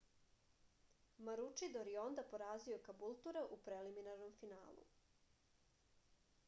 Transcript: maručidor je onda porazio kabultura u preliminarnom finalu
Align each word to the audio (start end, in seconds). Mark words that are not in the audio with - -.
maručidor 1.27 1.91
je 1.91 1.99
onda 2.05 2.23
porazio 2.31 2.79
kabultura 2.89 3.45
u 3.57 3.61
preliminarnom 3.67 4.35
finalu 4.39 4.89